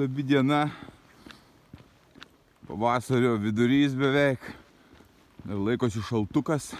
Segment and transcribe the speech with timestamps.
[0.00, 0.70] Nuostabi diena,
[2.64, 4.40] pavasario vidurys beveik,
[5.44, 6.70] ir laikosi šaltukas.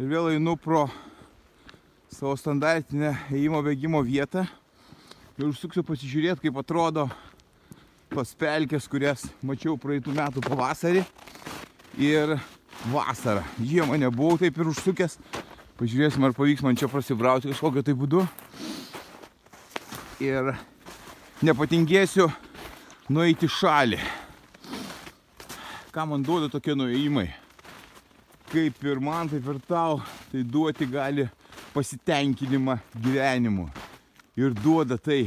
[0.00, 0.86] Ir vėl einu pro
[2.08, 4.46] savo standartinę ėjimo bėgimo vietą
[5.36, 7.04] ir užsuksiu pasižiūrėti, kaip atrodo
[8.14, 11.02] tos pelkės, kurias mačiau praeitų metų pavasarį
[12.00, 12.32] ir
[12.94, 13.42] vasarą.
[13.60, 15.18] Žiemą nebuvau taip ir užsukęs.
[15.76, 18.24] Pažiūrėsim, ar pavyks man čia prasibrauti kažkokiu tai būdu.
[20.24, 20.56] Ir
[21.44, 22.30] nepatingėsiu
[23.12, 23.98] nueiti šalį.
[25.92, 27.26] Ką man duoda tokie nuėjimai?
[28.48, 31.26] Kaip ir man, taip ir tau, tai duoti gali
[31.74, 33.66] pasitenkinimą gyvenimu.
[34.36, 35.24] Ir duoda tai,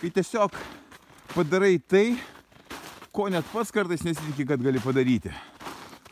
[0.00, 0.56] kai tiesiog
[1.34, 2.16] padarai tai,
[3.14, 5.34] ko net pats kartais nesitikė, kad gali padaryti.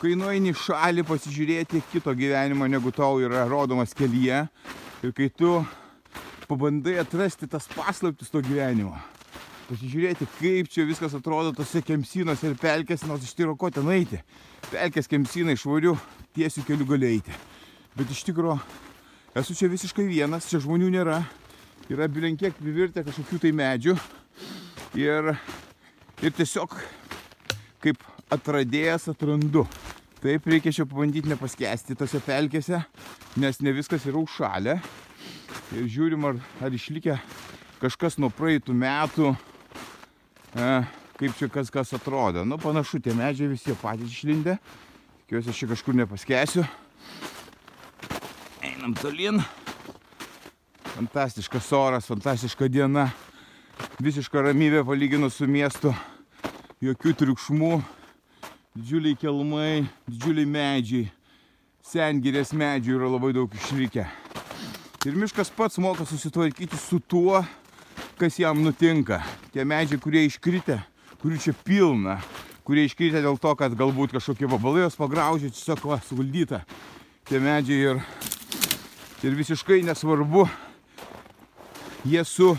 [0.00, 4.46] Kai nueini šalį pasižiūrėti kito gyvenimo, negu tau yra rodomas kelyje
[5.02, 5.58] ir kai tu
[6.50, 8.96] pabandai atrasti tas paslaptis to gyvenimo.
[9.68, 14.18] Pasižiūrėti, kaip čia viskas atrodo tose kemsynuose ir pelkėse, nors iš tikrųjų ko ten eiti.
[14.72, 15.94] Pelkės kemsynai švarių,
[16.34, 17.36] tiesių kelių gali eiti.
[17.94, 18.56] Bet iš tikrųjų
[19.38, 21.20] esu čia visiškai vienas, čia žmonių nėra.
[21.90, 23.94] Yra bilenkiek privirtę kažkokių tai medžių.
[24.98, 25.30] Ir,
[26.22, 26.74] ir tiesiog
[27.82, 28.02] kaip
[28.34, 29.68] atradėjas atrandu.
[30.20, 32.82] Taip reikia čia pabandyti nepaskesti tose pelkėse,
[33.40, 34.76] nes ne viskas yra užšalę.
[35.70, 37.14] Ir žiūrim, ar, ar išlikę
[37.78, 39.28] kažkas nuo praeitų metų,
[40.58, 40.70] e,
[41.20, 42.42] kaip čia kas kas atrodo.
[42.42, 44.56] Nu, panašu, tie medžiai visi patys išlindę.
[45.24, 46.64] Tikiuosi, aš čia kažkur nepaskesiu.
[48.66, 49.38] Einam tolin.
[50.96, 53.06] Fantastiškas oras, fantastiška diena.
[54.02, 55.94] Visiška ramybė palyginus su miestu.
[56.82, 57.76] Jokių triukšmų.
[58.74, 61.06] Didžiuliai kelmai, didžiuliai medžiai.
[61.86, 64.08] Sengirės medžių yra labai daug išlikę.
[65.00, 67.38] Ir miškas pats moka susitvarkyti su tuo,
[68.20, 69.22] kas jam nutinka.
[69.48, 70.76] Tie medžiai, kurie iškritę,
[71.22, 72.18] kurių čia pilna,
[72.68, 76.60] kurie iškritę dėl to, kad galbūt kažkokie vabalai jos pagraužė, tiesiog va, suvaldyta.
[77.24, 78.04] Tie medžiai ir,
[79.24, 80.44] ir visiškai nesvarbu,
[82.04, 82.52] jie su,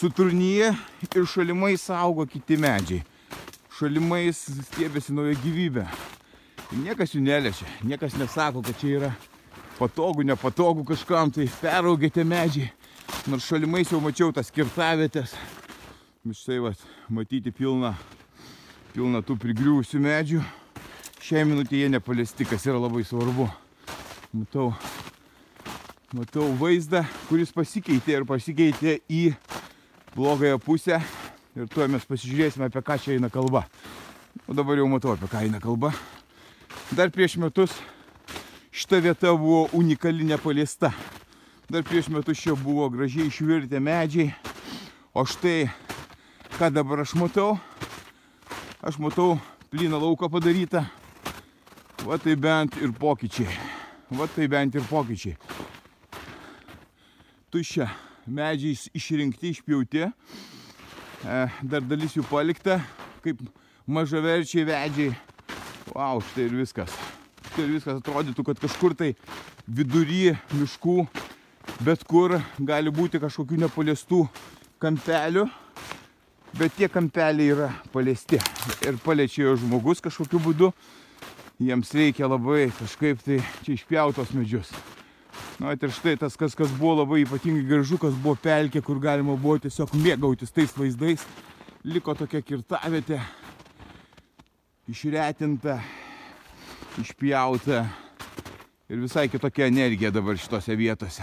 [0.00, 0.72] suturnyje
[1.12, 3.04] ir šalimais augo kiti medžiai.
[3.76, 5.84] Šalimais stiebėsi nauja gyvybė.
[6.80, 9.16] Niekas jų neliečia, niekas nesako, kad čia yra
[9.78, 12.72] patogu, nepatogu kažkam, tai peraugė tie medžiai.
[13.30, 15.34] Nors šalimais jau mačiau tas kirtavietės.
[16.28, 16.72] Štai va,
[17.08, 17.94] matyti pilna,
[18.92, 20.42] pilna tų prigriuvusių medžių.
[21.24, 23.46] Šiai minutė jie nepaliesti, kas yra labai svarbu.
[24.36, 24.72] Matau,
[26.16, 29.22] matau vaizdą, kuris pasikeitė ir pasikeitė į
[30.16, 31.00] blogąją pusę.
[31.56, 33.64] Ir tuo mes pasižiūrėsime, apie ką čia eina kalba.
[34.46, 35.94] O dabar jau matau, apie ką eina kalba.
[36.92, 37.72] Dar prieš metus
[38.78, 40.92] šita vieta buvo unikali nepaliesta.
[41.68, 44.30] Dar prieš metus čia buvo gražiai išvirtę medžiai.
[45.10, 45.66] O štai,
[46.54, 47.56] ką dabar aš matau,
[48.78, 49.34] aš matau
[49.72, 50.84] plyną lauką padarytą.
[52.06, 53.58] Va tai bent ir pokyčiai.
[54.14, 55.34] Va tai bent ir pokyčiai.
[57.50, 57.90] Tuščia.
[58.28, 60.06] Medžiai išrinkti, išpjauti.
[60.06, 62.78] E, dar dalis jų palikta,
[63.26, 63.42] kaip
[63.90, 65.14] mažaverčiai vedžiai.
[65.90, 67.17] Vau, štai ir viskas
[67.58, 69.14] ir viskas atrodytų, kad kažkur tai
[69.66, 70.98] vidury miškų,
[71.86, 74.22] bet kur gali būti kažkokių nepaliestų
[74.82, 75.46] kampelių,
[76.58, 78.40] bet tie kampeliai yra paliesti
[78.86, 80.70] ir paliečia žmogus kažkokiu būdu,
[81.62, 84.72] jiems reikia labai kažkaip tai čia išpjautos medžius.
[85.58, 89.34] Na ir štai tas, kas, kas buvo labai ypatingai gražu, kas buvo pelkė, kur galima
[89.34, 91.24] buvo tiesiog mėgautis tais vaizdais,
[91.82, 93.18] liko tokia kirtavietė,
[94.86, 95.80] išretinta,
[96.98, 97.84] išpjauta
[98.88, 101.22] ir visai kitokia energija dabar šitose vietose.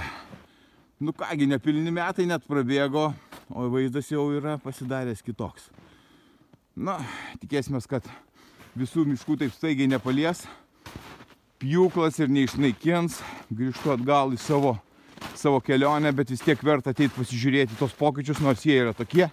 [0.99, 3.09] Nu kągi, nepilni metai net prabėgo,
[3.51, 5.67] o vaizdas jau yra pasidaręs kitoks.
[6.75, 6.97] Na,
[7.41, 8.07] tikėsime, kad
[8.79, 10.45] visų miškų taip staigiai nepalies,
[11.59, 13.19] pjūklas ir neišnaikins,
[13.51, 14.77] grįžtu atgal į savo,
[15.35, 19.27] savo kelionę, bet vis tiek verta ateiti pasižiūrėti tos pokyčius, nors jie yra tokie,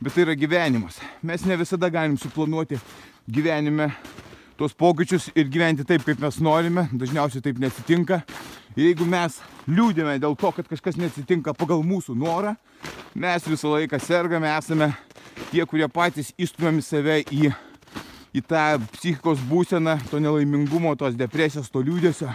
[0.00, 1.00] bet tai yra gyvenimas.
[1.20, 2.80] Mes ne visada galim suplanuoti
[3.28, 3.92] gyvenime
[4.62, 6.84] tuos pokyčius ir gyventi taip, kaip mes norime.
[6.94, 8.20] Dažniausiai taip neatsitinka.
[8.76, 12.52] Ir jeigu mes liūdime dėl to, kad kažkas neatsitinka pagal mūsų norą,
[13.18, 14.92] mes visą laiką sergame, esame
[15.50, 17.50] tie, kurie patys įstumėm save į,
[18.38, 18.62] į tą
[18.92, 22.30] psichikos būseną, to nelaimingumo, tos depresijos, to liūdėsio.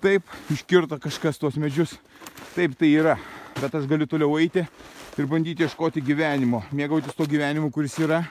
[0.00, 1.98] Taip, iškirto kažkas tuos medžius,
[2.56, 3.18] taip tai yra.
[3.60, 8.24] Bet aš galiu toliau eiti ir bandyti ieškoti gyvenimo, mėgautis to gyvenimu, kuris yra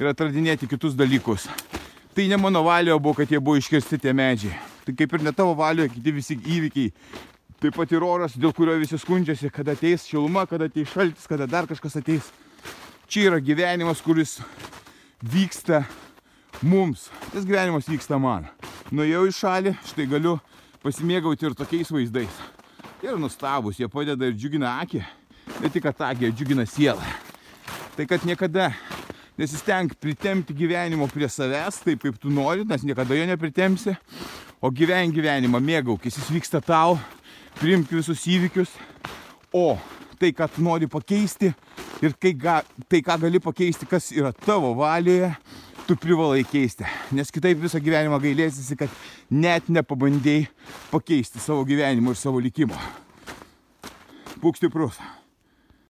[0.00, 1.50] ir atradinėti kitus dalykus.
[2.14, 4.54] Tai ne mano valioje buvo, kad jie buvo iškirsti tie medžiai.
[4.86, 6.92] Tai kaip ir ne tavo valioje, kiti visi įvykiai.
[7.58, 11.48] Taip pat ir oras, dėl kurio visi skundžiasi, kada ateis šiluma, kada ateis šaltis, kada
[11.50, 12.28] dar kažkas ateis.
[13.10, 14.36] Čia yra gyvenimas, kuris
[15.26, 15.82] vyksta
[16.62, 17.08] mums.
[17.32, 18.46] Tas gyvenimas vyksta man.
[18.94, 20.38] Nuėjau į šalį, štai galiu
[20.84, 22.42] pasimėgauti ir tokiais vaizdais.
[23.02, 25.02] Yra nustabus, jie padeda ir džiugina akį,
[25.64, 27.02] ne tik akį, džiugina sielą.
[27.96, 28.70] Tai kad niekada
[29.38, 33.96] nesistenk pritemti gyvenimo prie savęs, taip kaip tu nori, nes niekada jo nepritempsi,
[34.62, 36.98] o gyven gyvenimą, mėgaukis, jis vyksta tau,
[37.60, 38.72] priimk visus įvykius,
[39.54, 39.74] o
[40.20, 41.52] tai, ką tu nori pakeisti
[42.04, 45.32] ir kai, ga, tai, ką gali pakeisti, kas yra tavo valioje,
[45.88, 48.92] tu privalai keisti, nes kitaip visą gyvenimą gailėsisi, kad
[49.30, 50.46] net nepabandėjai
[50.92, 52.78] pakeisti savo gyvenimo ir savo likimo.
[54.40, 54.96] Būk stiprus.